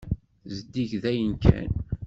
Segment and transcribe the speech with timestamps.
[0.55, 1.69] Zeddig dayen kan.